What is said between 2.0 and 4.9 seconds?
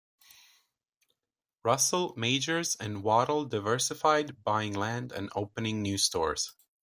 Majors, and Waddell diversified, buying